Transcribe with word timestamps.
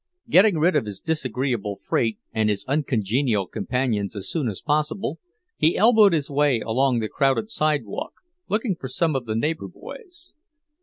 Getting 0.27 0.57
rid 0.57 0.75
of 0.75 0.87
his 0.87 0.99
disagreeable 0.99 1.75
freight 1.79 2.17
and 2.33 2.49
his 2.49 2.65
uncongenial 2.67 3.45
companions 3.45 4.15
as 4.15 4.27
soon 4.27 4.47
as 4.49 4.59
possible, 4.59 5.19
he 5.57 5.77
elbowed 5.77 6.13
his 6.13 6.27
way 6.27 6.59
along 6.59 6.97
the 7.01 7.07
crowded 7.07 7.51
sidewalk, 7.51 8.13
looking 8.49 8.75
for 8.75 8.87
some 8.87 9.15
of 9.15 9.25
the 9.27 9.35
neighbour 9.35 9.67
boys. 9.67 10.33